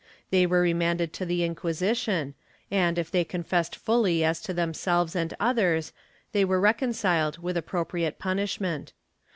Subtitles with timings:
[0.31, 2.33] They were remanded to the Inquisition
[2.71, 5.93] and, if they confessed fully as to themselves and others,
[6.31, 8.93] they were reconciled with appropriate punishment.